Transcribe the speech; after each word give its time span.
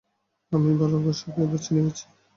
আমি 0.51 0.71
ভালোবাসাকে 0.79 1.41
বেছে 1.51 1.71
নিয়েছি। 1.75 2.05